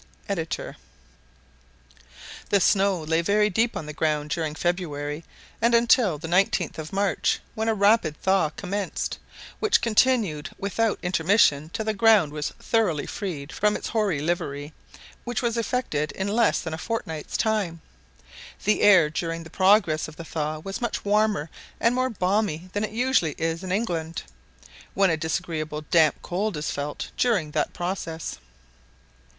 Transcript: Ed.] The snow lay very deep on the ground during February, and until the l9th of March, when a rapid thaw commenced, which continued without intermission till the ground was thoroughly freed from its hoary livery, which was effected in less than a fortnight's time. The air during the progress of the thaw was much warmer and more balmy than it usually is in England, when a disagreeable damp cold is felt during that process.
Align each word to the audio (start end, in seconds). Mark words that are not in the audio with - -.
Ed.] 0.27 0.75
The 2.49 2.59
snow 2.59 3.01
lay 3.03 3.21
very 3.21 3.51
deep 3.51 3.77
on 3.77 3.85
the 3.85 3.93
ground 3.93 4.31
during 4.31 4.55
February, 4.55 5.23
and 5.61 5.75
until 5.75 6.17
the 6.17 6.27
l9th 6.27 6.79
of 6.79 6.91
March, 6.91 7.39
when 7.53 7.67
a 7.69 7.75
rapid 7.75 8.19
thaw 8.19 8.49
commenced, 8.49 9.19
which 9.59 9.79
continued 9.79 10.49
without 10.57 10.97
intermission 11.03 11.69
till 11.69 11.85
the 11.85 11.93
ground 11.93 12.33
was 12.33 12.49
thoroughly 12.59 13.05
freed 13.05 13.51
from 13.53 13.75
its 13.75 13.89
hoary 13.89 14.19
livery, 14.21 14.73
which 15.23 15.43
was 15.43 15.55
effected 15.55 16.11
in 16.13 16.27
less 16.27 16.61
than 16.61 16.73
a 16.73 16.79
fortnight's 16.79 17.37
time. 17.37 17.79
The 18.63 18.81
air 18.81 19.07
during 19.11 19.43
the 19.43 19.51
progress 19.51 20.07
of 20.07 20.15
the 20.15 20.25
thaw 20.25 20.57
was 20.57 20.81
much 20.81 21.05
warmer 21.05 21.47
and 21.79 21.93
more 21.93 22.09
balmy 22.09 22.71
than 22.73 22.83
it 22.83 22.89
usually 22.89 23.35
is 23.37 23.63
in 23.63 23.71
England, 23.71 24.23
when 24.95 25.11
a 25.11 25.15
disagreeable 25.17 25.81
damp 25.91 26.15
cold 26.23 26.57
is 26.57 26.71
felt 26.71 27.11
during 27.17 27.51
that 27.51 27.73
process. 27.73 28.39